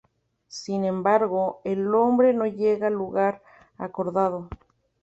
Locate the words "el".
1.63-1.93